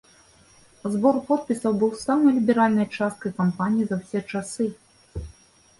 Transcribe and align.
Збор 0.93 1.15
подпісаў 1.27 1.75
быў 1.83 1.91
самай 2.05 2.33
ліберальнай 2.39 2.87
часткай 2.97 3.31
кампаніі 3.43 3.85
за 3.91 3.95
ўсе 4.03 4.19
часы. 4.35 4.65